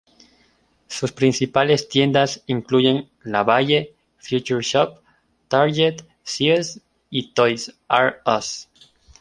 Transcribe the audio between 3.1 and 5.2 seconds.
La Baie, Future Shop,